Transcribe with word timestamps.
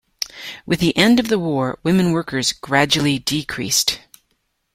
With 0.65 0.79
the 0.79 0.97
end 0.97 1.19
of 1.19 1.27
the 1.27 1.37
war 1.37 1.77
women 1.83 2.11
workers 2.11 2.53
gradually 2.53 3.19
decreased. 3.19 3.99